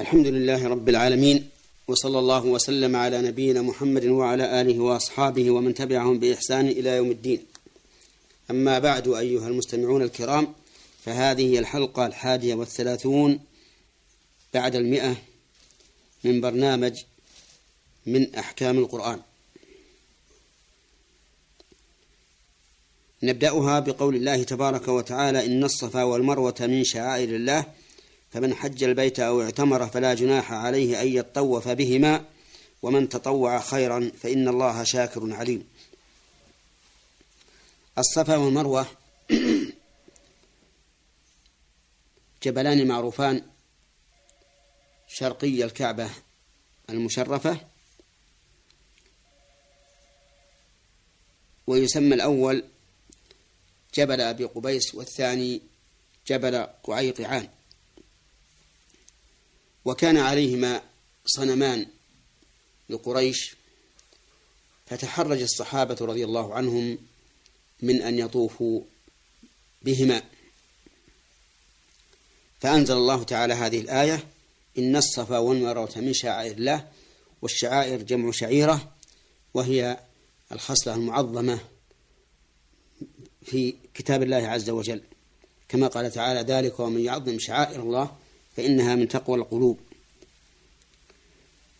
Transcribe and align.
الحمد 0.00 0.26
لله 0.26 0.68
رب 0.68 0.88
العالمين 0.88 1.48
وصلى 1.88 2.18
الله 2.18 2.44
وسلم 2.44 2.96
على 2.96 3.22
نبينا 3.22 3.62
محمد 3.62 4.04
وعلى 4.04 4.60
آله 4.60 4.80
وأصحابه 4.80 5.50
ومن 5.50 5.74
تبعهم 5.74 6.18
بإحسان 6.18 6.68
إلى 6.68 6.96
يوم 6.96 7.10
الدين. 7.10 7.46
أما 8.50 8.78
بعد 8.78 9.08
أيها 9.08 9.48
المستمعون 9.48 10.02
الكرام 10.02 10.54
فهذه 11.04 11.58
الحلقة 11.58 12.06
الحادية 12.06 12.54
والثلاثون 12.54 13.40
بعد 14.54 14.76
المئة 14.76 15.16
من 16.24 16.40
برنامج 16.40 17.02
من 18.06 18.34
أحكام 18.34 18.78
القرآن. 18.78 19.20
نبدأها 23.22 23.80
بقول 23.80 24.16
الله 24.16 24.42
تبارك 24.42 24.88
وتعالى 24.88 25.46
إن 25.46 25.64
الصفا 25.64 26.02
والمروة 26.02 26.56
من 26.60 26.84
شعائر 26.84 27.36
الله 27.36 27.81
فمن 28.32 28.54
حج 28.54 28.84
البيت 28.84 29.20
أو 29.20 29.42
اعتمر 29.42 29.86
فلا 29.88 30.14
جناح 30.14 30.52
عليه 30.52 31.02
أن 31.02 31.08
يطوف 31.08 31.68
بهما 31.68 32.24
ومن 32.82 33.08
تطوع 33.08 33.60
خيرا 33.60 34.12
فإن 34.22 34.48
الله 34.48 34.84
شاكر 34.84 35.34
عليم. 35.34 35.64
الصفا 37.98 38.36
والمروة 38.36 38.86
جبلان 42.42 42.88
معروفان 42.88 43.42
شرقي 45.08 45.64
الكعبة 45.64 46.10
المشرفة 46.90 47.60
ويسمى 51.66 52.14
الأول 52.14 52.64
جبل 53.94 54.20
أبي 54.20 54.44
قبيس 54.44 54.94
والثاني 54.94 55.62
جبل 56.26 56.66
قعيطعان 56.82 57.48
وكان 59.84 60.16
عليهما 60.16 60.82
صنمان 61.26 61.86
لقريش 62.88 63.56
فتحرج 64.86 65.42
الصحابة 65.42 65.96
رضي 66.00 66.24
الله 66.24 66.54
عنهم 66.54 66.98
من 67.82 68.02
أن 68.02 68.18
يطوفوا 68.18 68.82
بهما. 69.82 70.22
فأنزل 72.60 72.94
الله 72.94 73.22
تعالى 73.22 73.54
هذه 73.54 73.80
الآية 73.80 74.28
إن 74.78 74.96
الصفا 74.96 75.38
والمروة 75.38 75.92
من 75.96 76.12
شعائر 76.12 76.56
الله 76.56 76.88
والشعائر 77.42 78.02
جمع 78.02 78.30
شعيرة 78.30 78.92
وهي 79.54 80.00
الخصلة 80.52 80.94
المعظمة 80.94 81.58
في 83.44 83.74
كتاب 83.94 84.22
الله 84.22 84.48
عز 84.48 84.70
وجل. 84.70 85.02
كما 85.68 85.86
قال 85.86 86.10
تعالى 86.10 86.40
ذلك 86.40 86.80
ومن 86.80 87.04
يعظم 87.04 87.38
شعائر 87.38 87.82
الله 87.82 88.16
فإنها 88.56 88.94
من 88.94 89.08
تقوى 89.08 89.36
القلوب. 89.36 89.78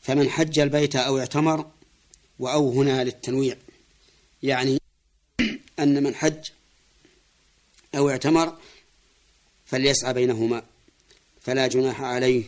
فمن 0.02 0.30
حج 0.30 0.58
البيت 0.58 0.96
أو 0.96 1.18
اعتمر 1.18 1.70
وأو 2.38 2.70
هنا 2.72 3.04
للتنويع 3.04 3.56
يعني 4.42 4.78
أن 5.78 6.02
من 6.02 6.14
حج 6.14 6.50
أو 7.94 8.10
اعتمر 8.10 8.58
فليسعى 9.66 10.12
بينهما 10.12 10.62
فلا 11.40 11.66
جناح 11.66 12.02
عليه 12.02 12.44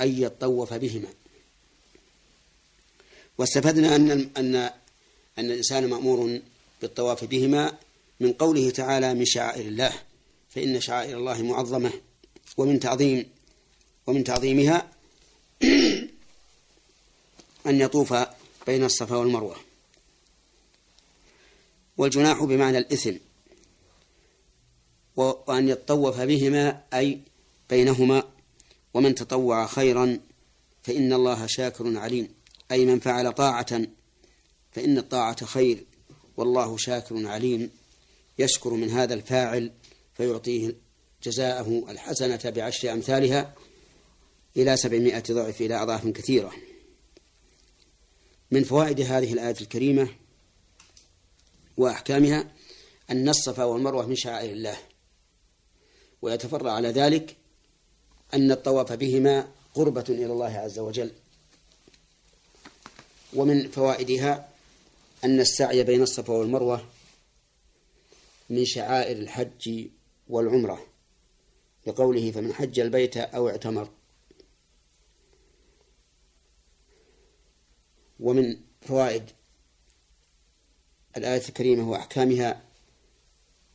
أن 0.00 0.22
يطوف 0.22 0.74
بهما. 0.74 1.08
واستفدنا 3.38 3.96
أن 3.96 4.10
أن 4.10 4.54
أن 5.38 5.50
الإنسان 5.50 5.90
مأمور 5.90 6.40
بالطواف 6.82 7.24
بهما 7.24 7.78
من 8.20 8.32
قوله 8.32 8.70
تعالى 8.70 9.14
من 9.14 9.24
شعائر 9.24 9.68
الله 9.68 9.92
فإن 10.50 10.80
شعائر 10.80 11.18
الله 11.18 11.42
معظمة 11.42 11.92
ومن 12.56 12.80
تعظيم 12.80 13.30
ومن 14.06 14.24
تعظيمها 14.24 14.90
أن 17.66 17.80
يطوف 17.80 18.14
بين 18.66 18.84
الصفا 18.84 19.16
والمروة. 19.16 19.56
والجناح 21.96 22.44
بمعنى 22.44 22.78
الإثم 22.78 23.14
وأن 25.16 25.68
يطوف 25.68 26.20
بهما 26.20 26.82
أي 26.94 27.20
بينهما. 27.70 28.22
ومن 28.94 29.14
تطوع 29.14 29.66
خيرا 29.66 30.20
فإن 30.82 31.12
الله 31.12 31.46
شاكر 31.46 31.98
عليم. 31.98 32.28
أي 32.70 32.86
من 32.86 33.00
فعل 33.00 33.32
طاعة 33.32 33.86
فإن 34.72 34.98
الطاعة 34.98 35.44
خير. 35.44 35.84
والله 36.36 36.76
شاكر 36.76 37.26
عليم. 37.26 37.70
يشكر 38.38 38.70
من 38.70 38.90
هذا 38.90 39.14
الفاعل 39.14 39.72
فيعطيه 40.16 40.74
جزاءه 41.22 41.84
الحسنة 41.88 42.50
بعشر 42.50 42.92
أمثالها. 42.92 43.54
إلى 44.56 44.76
سبعمائة 44.76 45.22
ضعف 45.30 45.60
إلى 45.60 45.82
أضعاف 45.82 46.08
كثيرة. 46.08 46.52
من 48.50 48.64
فوائد 48.64 49.00
هذه 49.00 49.32
الآية 49.32 49.56
الكريمة 49.60 50.08
وأحكامها 51.76 52.52
أن 53.10 53.28
الصفا 53.28 53.64
والمروة 53.64 54.06
من 54.06 54.16
شعائر 54.16 54.52
الله. 54.52 54.78
ويتفرع 56.22 56.72
على 56.72 56.88
ذلك 56.88 57.36
أن 58.34 58.52
الطواف 58.52 58.92
بهما 58.92 59.48
قربة 59.74 60.04
إلى 60.08 60.26
الله 60.26 60.58
عز 60.58 60.78
وجل. 60.78 61.12
ومن 63.34 63.68
فوائدها 63.68 64.48
أن 65.24 65.40
السعي 65.40 65.84
بين 65.84 66.02
الصفا 66.02 66.32
والمروة 66.32 66.84
من 68.50 68.64
شعائر 68.64 69.16
الحج 69.16 69.88
والعمرة. 70.28 70.86
لقوله 71.86 72.30
فمن 72.30 72.54
حج 72.54 72.80
البيت 72.80 73.16
أو 73.16 73.48
اعتمر. 73.48 73.99
ومن 78.20 78.56
فوائد 78.82 79.22
الآية 81.16 81.48
الكريمة 81.48 81.90
وأحكامها 81.90 82.62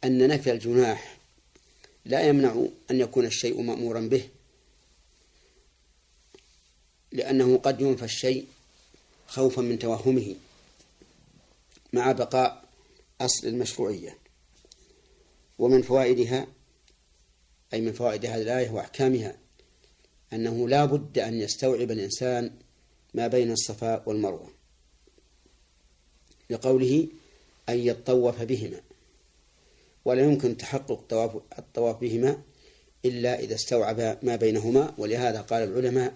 أن 0.03 0.27
نفي 0.27 0.51
الجناح 0.51 1.17
لا 2.05 2.21
يمنع 2.27 2.65
أن 2.91 2.99
يكون 2.99 3.25
الشيء 3.25 3.61
مأمورا 3.61 3.99
به 3.99 4.29
لأنه 7.11 7.57
قد 7.57 7.81
ينفى 7.81 8.05
الشيء 8.05 8.45
خوفا 9.27 9.61
من 9.61 9.79
توهمه 9.79 10.35
مع 11.93 12.11
بقاء 12.11 12.65
أصل 13.21 13.47
المشروعية. 13.47 14.17
ومن 15.59 15.81
فوائدها 15.81 16.47
أي 17.73 17.81
من 17.81 17.93
فوائد 17.93 18.25
هذه 18.25 18.41
الآية 18.41 18.69
وأحكامها 18.69 19.37
أنه 20.33 20.69
لا 20.69 20.85
بد 20.85 21.19
أن 21.19 21.41
يستوعب 21.41 21.91
الإنسان 21.91 22.51
ما 23.15 23.27
بين 23.27 23.51
الصفا 23.51 24.03
والمروة 24.09 24.49
لقوله 26.49 27.07
أن 27.69 27.77
يطوف 27.77 28.41
بهما 28.41 28.81
ولا 30.05 30.23
يمكن 30.23 30.57
تحقق 30.57 30.91
الطواف, 31.59 31.99
بهما 32.01 32.41
إلا 33.05 33.39
إذا 33.39 33.55
استوعب 33.55 34.17
ما 34.23 34.35
بينهما. 34.35 34.93
ولهذا 34.97 35.41
قال 35.41 35.63
العلماء 35.63 36.13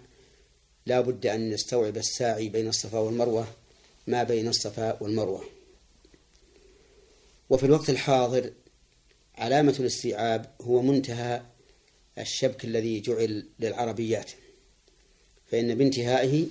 لا 0.86 1.02
بد 1.02 1.26
أن 1.26 1.52
يستوعب 1.52 1.98
الساعي 1.98 2.50
بين 2.50 2.68
الصفا 2.68 3.00
والمروة 3.00 3.48
ما 4.08 4.24
بين 4.24 4.48
الصفا 4.48 5.04
والمروة. 5.04 5.44
وفي 7.50 7.66
الوقت 7.66 7.90
الحاضر 7.90 8.52
علامة 9.36 9.76
الاستيعاب 9.80 10.56
هو 10.62 10.82
منتهى 10.82 11.42
الشبك 12.18 12.66
الذي 12.66 13.00
جعل 13.00 13.48
للعربيات 13.60 14.32
فإن 15.52 15.76
بانتهائه 15.76 16.48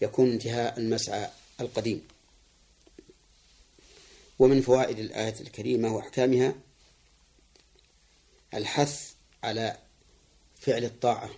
يكون 0.00 0.32
انتهاء 0.32 0.78
المسعى 0.78 1.30
القديم. 1.60 2.08
ومن 4.38 4.60
فوائد 4.60 4.98
الآية 4.98 5.34
الكريمة 5.40 5.94
وأحكامها 5.96 6.54
الحث 8.54 9.12
على 9.42 9.76
فعل 10.60 10.84
الطاعة 10.84 11.30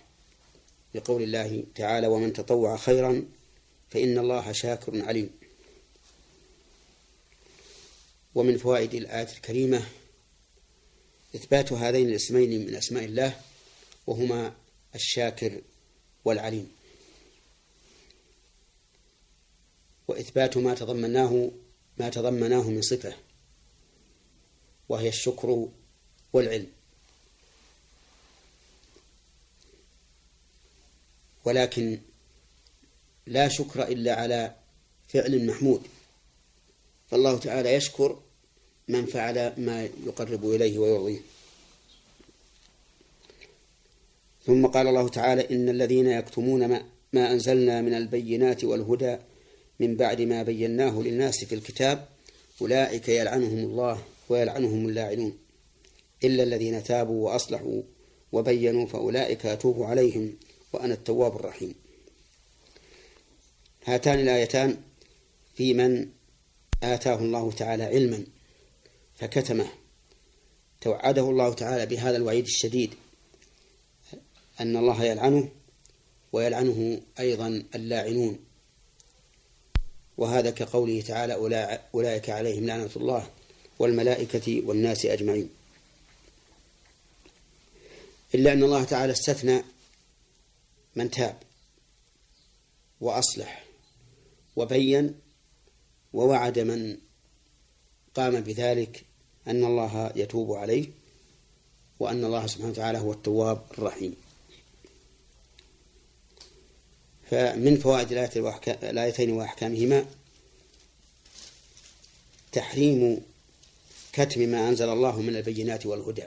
لقول 0.95 1.23
الله 1.23 1.63
تعالى 1.75 2.07
ومن 2.07 2.33
تطوع 2.33 2.77
خيرا 2.77 3.25
فإن 3.89 4.17
الله 4.17 4.51
شاكر 4.51 5.05
عليم. 5.05 5.29
ومن 8.35 8.57
فوائد 8.57 8.93
الآية 8.93 9.27
الكريمة 9.35 9.85
إثبات 11.35 11.73
هذين 11.73 12.09
الاسمين 12.09 12.67
من 12.67 12.75
أسماء 12.75 13.05
الله 13.05 13.41
وهما 14.07 14.53
الشاكر 14.95 15.61
والعليم. 16.25 16.80
وإثبات 20.11 20.57
ما 20.57 20.73
تضمناه 20.73 21.51
ما 21.97 22.09
تضمناه 22.09 22.69
من 22.69 22.81
صفة 22.81 23.13
وهي 24.89 25.07
الشكر 25.07 25.69
والعلم. 26.33 26.67
ولكن 31.45 31.99
لا 33.27 33.47
شكر 33.47 33.87
إلا 33.87 34.15
على 34.15 34.55
فعل 35.07 35.45
محمود. 35.45 35.81
فالله 37.11 37.37
تعالى 37.37 37.73
يشكر 37.73 38.19
من 38.87 39.05
فعل 39.05 39.53
ما 39.57 39.83
يقرب 39.83 40.45
إليه 40.45 40.79
ويرضيه. 40.79 41.19
ثم 44.45 44.65
قال 44.67 44.87
الله 44.87 45.09
تعالى 45.09 45.49
إن 45.49 45.69
الذين 45.69 46.07
يكتمون 46.07 46.67
ما, 46.67 46.85
ما 47.13 47.31
أنزلنا 47.31 47.81
من 47.81 47.93
البينات 47.93 48.63
والهدى 48.63 49.17
من 49.81 49.95
بعد 49.95 50.21
ما 50.21 50.43
بيناه 50.43 51.01
للناس 51.01 51.43
في 51.45 51.55
الكتاب 51.55 52.07
أولئك 52.61 53.09
يلعنهم 53.09 53.57
الله 53.57 54.03
ويلعنهم 54.29 54.89
اللاعنون 54.89 55.37
إلا 56.23 56.43
الذين 56.43 56.83
تابوا 56.83 57.29
وأصلحوا 57.29 57.81
وبينوا 58.31 58.87
فأولئك 58.87 59.45
أتوب 59.45 59.83
عليهم 59.83 60.33
وأنا 60.73 60.93
التواب 60.93 61.35
الرحيم. 61.35 61.75
هاتان 63.85 64.19
الآيتان 64.19 64.77
في 65.55 65.73
من 65.73 66.09
آتاه 66.83 67.19
الله 67.19 67.51
تعالى 67.51 67.83
علما 67.83 68.23
فكتمه. 69.15 69.67
توعده 70.81 71.29
الله 71.29 71.53
تعالى 71.53 71.85
بهذا 71.85 72.17
الوعيد 72.17 72.45
الشديد 72.45 72.93
أن 74.59 74.77
الله 74.77 75.03
يلعنه 75.03 75.49
ويلعنه 76.33 77.01
أيضا 77.19 77.63
اللاعنون. 77.75 78.50
وهذا 80.17 80.49
كقوله 80.49 81.01
تعالى 81.01 81.33
أولئك 81.95 82.29
عليهم 82.29 82.65
لعنة 82.65 82.89
الله 82.95 83.29
والملائكة 83.79 84.61
والناس 84.65 85.05
أجمعين. 85.05 85.49
إلا 88.35 88.53
أن 88.53 88.63
الله 88.63 88.83
تعالى 88.83 89.13
استثنى 89.13 89.63
من 90.95 91.11
تاب 91.11 91.37
وأصلح 93.01 93.65
وبين 94.55 95.15
ووعد 96.13 96.59
من 96.59 96.97
قام 98.15 98.41
بذلك 98.41 99.03
أن 99.47 99.65
الله 99.65 100.11
يتوب 100.15 100.53
عليه 100.53 100.85
وأن 101.99 102.25
الله 102.25 102.47
سبحانه 102.47 102.69
وتعالى 102.71 102.99
هو 102.99 103.11
التواب 103.11 103.61
الرحيم. 103.71 104.15
فمن 107.31 107.77
فوائد 107.77 108.11
الآيتين 108.67 109.31
وأحكامهما 109.31 110.05
تحريم 112.51 113.21
كتم 114.13 114.41
ما 114.41 114.69
أنزل 114.69 114.89
الله 114.89 115.21
من 115.21 115.35
البينات 115.35 115.85
والهدى 115.85 116.23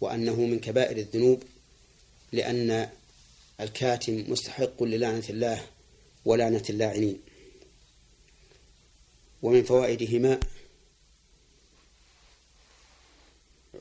وأنه 0.00 0.34
من 0.34 0.60
كبائر 0.60 0.96
الذنوب 0.96 1.42
لأن 2.32 2.90
الكاتم 3.60 4.24
مستحق 4.28 4.82
للعنة 4.82 5.24
الله 5.30 5.66
ولعنة 6.24 6.62
اللاعنين. 6.70 7.20
ومن 9.42 9.62
فوائدهما 9.62 10.40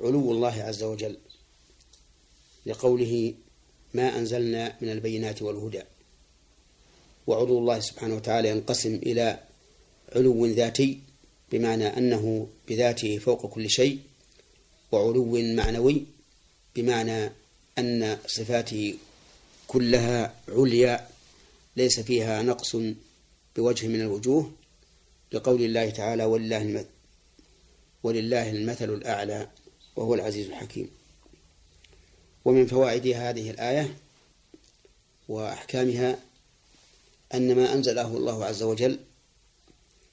علو 0.01 0.31
الله 0.31 0.63
عز 0.63 0.83
وجل 0.83 1.17
لقوله 2.65 3.33
ما 3.93 4.17
أنزلنا 4.17 4.75
من 4.81 4.89
البينات 4.89 5.41
والهدى. 5.41 5.81
وعلو 7.27 7.59
الله 7.59 7.79
سبحانه 7.79 8.15
وتعالى 8.15 8.49
ينقسم 8.49 8.95
إلى 8.95 9.39
علو 10.15 10.45
ذاتي 10.45 10.99
بمعنى 11.51 11.87
أنه 11.97 12.47
بذاته 12.67 13.17
فوق 13.17 13.45
كل 13.45 13.69
شيء 13.69 13.99
وعلو 14.91 15.25
معنوي 15.55 16.05
بمعنى 16.75 17.31
أن 17.77 18.17
صفاته 18.27 18.95
كلها 19.67 20.35
عليا 20.49 21.07
ليس 21.77 21.99
فيها 21.99 22.41
نقص 22.41 22.75
بوجه 23.55 23.87
من 23.87 24.01
الوجوه 24.01 24.51
لقول 25.31 25.61
الله 25.63 25.89
تعالى 25.89 26.25
ولله 26.25 26.61
المثل 26.61 26.85
ولله 28.03 28.49
المثل 28.49 28.89
الأعلى 28.93 29.47
وهو 29.95 30.13
العزيز 30.13 30.47
الحكيم. 30.47 30.89
ومن 32.45 32.67
فوائد 32.67 33.07
هذه 33.07 33.49
الآية 33.51 33.97
وأحكامها 35.27 36.19
أن 37.33 37.55
ما 37.55 37.73
أنزله 37.73 38.17
الله 38.17 38.45
عز 38.45 38.63
وجل 38.63 38.99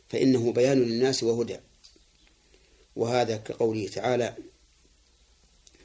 فإنه 0.08 0.52
بيان 0.52 0.82
للناس 0.82 1.22
وهدى. 1.22 1.56
وهذا 2.96 3.36
كقوله 3.36 3.88
تعالى 3.88 4.36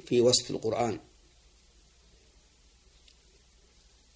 في 0.06 0.22
وصف 0.22 0.52
القرآن. 0.52 1.00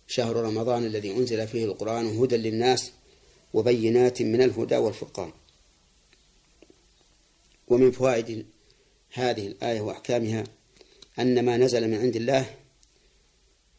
شهر 0.07 0.35
رمضان 0.35 0.85
الذي 0.85 1.11
أنزل 1.11 1.47
فيه 1.47 1.65
القرآن 1.65 2.17
هدى 2.17 2.37
للناس 2.37 2.91
وبينات 3.53 4.21
من 4.21 4.41
الهدى 4.41 4.77
والفرقان. 4.77 5.31
ومن 7.67 7.91
فوائد 7.91 8.45
هذه 9.13 9.47
الآية 9.47 9.81
وأحكامها 9.81 10.43
أن 11.19 11.45
ما 11.45 11.57
نزل 11.57 11.87
من 11.87 11.97
عند 11.97 12.15
الله 12.15 12.55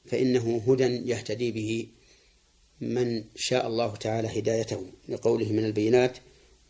فإنه 0.07 0.63
هدى 0.69 0.85
يهتدي 0.85 1.51
به 1.51 1.89
من 2.81 3.25
شاء 3.37 3.67
الله 3.67 3.97
تعالى 3.97 4.39
هدايته 4.39 4.87
لقوله 5.09 5.53
من 5.53 5.65
البينات 5.65 6.19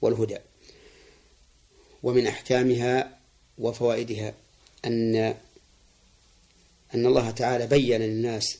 والهدى. 0.02 0.38
ومن 2.02 2.26
أحكامها 2.26 3.18
وفوائدها 3.58 4.34
أن 4.84 5.16
أن 6.94 7.06
الله 7.06 7.30
تعالى 7.30 7.66
بين 7.66 8.00
للناس 8.00 8.58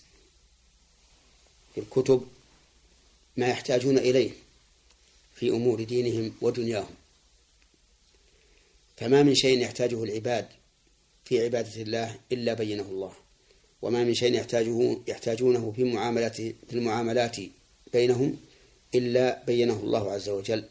في 1.75 1.81
الكتب 1.81 2.29
ما 3.37 3.49
يحتاجون 3.49 3.99
إليه 3.99 4.31
في 5.35 5.51
أمور 5.51 5.85
دينهم 5.85 6.33
ودنياهم. 6.41 6.95
فما 8.97 9.23
من 9.23 9.35
شيء 9.35 9.59
يحتاجه 9.59 10.05
العباد 10.05 10.49
في 11.25 11.45
عبادة 11.45 11.83
الله 11.83 12.17
إلا 12.33 12.55
بينه 12.55 12.83
الله. 12.83 13.13
وما 13.83 14.05
من 14.05 14.15
شيء 14.15 14.35
يحتاجه 14.35 14.97
يحتاجونه 15.07 15.73
في 15.77 15.85
معاملات 15.85 16.37
في 16.37 16.73
المعاملات 16.73 17.37
بينهم 17.93 18.37
إلا 18.95 19.43
بينه 19.47 19.81
الله 19.81 20.13
عز 20.13 20.29
وجل 20.29 20.65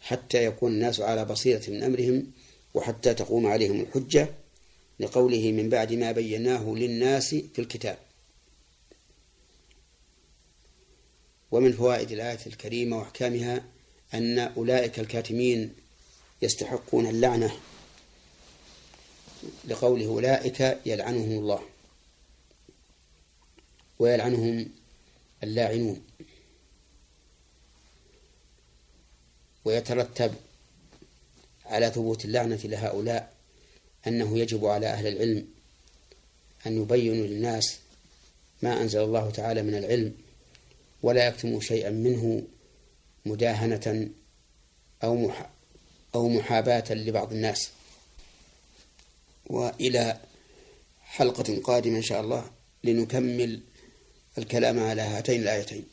حتى 0.00 0.44
يكون 0.44 0.72
الناس 0.72 1.00
على 1.00 1.24
بصيرة 1.24 1.70
من 1.70 1.82
أمرهم 1.82 2.26
وحتى 2.74 3.14
تقوم 3.14 3.46
عليهم 3.46 3.80
الحجة 3.80 4.28
لقوله 5.00 5.52
من 5.52 5.68
بعد 5.68 5.92
ما 5.92 6.12
بيناه 6.12 6.74
للناس 6.74 7.28
في 7.28 7.58
الكتاب. 7.58 7.98
ومن 11.50 11.72
فوائد 11.72 12.12
الآية 12.12 12.38
الكريمة 12.46 12.98
وأحكامها 12.98 13.64
أن 14.14 14.38
أولئك 14.38 14.98
الكاتمين 14.98 15.74
يستحقون 16.42 17.06
اللعنة 17.06 17.52
لقوله 19.64 20.06
أولئك 20.06 20.78
يلعنهم 20.86 21.30
الله 21.38 21.62
ويلعنهم 23.98 24.68
اللاعنون 25.42 26.02
ويترتب 29.64 30.34
على 31.66 31.90
ثبوت 31.90 32.24
اللعنة 32.24 32.60
لهؤلاء 32.64 33.32
أنه 34.06 34.38
يجب 34.38 34.66
على 34.66 34.86
أهل 34.86 35.06
العلم 35.06 35.48
أن 36.66 36.82
يبينوا 36.82 37.26
للناس 37.26 37.78
ما 38.62 38.82
أنزل 38.82 39.00
الله 39.00 39.30
تعالى 39.30 39.62
من 39.62 39.74
العلم 39.74 40.14
ولا 41.02 41.26
يكتموا 41.28 41.60
شيئا 41.60 41.90
منه 41.90 42.42
مداهنة 43.26 44.08
أو 45.04 45.30
أو 46.14 46.28
محاباة 46.28 46.84
لبعض 46.90 47.32
الناس. 47.32 47.70
وإلى 49.48 50.20
حلقة 51.00 51.60
قادمة 51.64 51.96
إن 51.96 52.02
شاء 52.02 52.20
الله 52.20 52.50
لنكمل 52.84 53.60
الكلام 54.38 54.78
على 54.78 55.02
هاتين 55.02 55.42
الآيتين. 55.42 55.84